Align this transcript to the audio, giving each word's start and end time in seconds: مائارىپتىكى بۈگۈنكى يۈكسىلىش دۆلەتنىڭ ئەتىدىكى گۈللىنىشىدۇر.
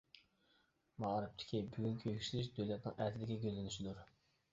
مائارىپتىكى 1.03 1.59
بۈگۈنكى 1.75 2.09
يۈكسىلىش 2.13 2.49
دۆلەتنىڭ 2.55 2.97
ئەتىدىكى 3.05 3.39
گۈللىنىشىدۇر. 3.45 4.01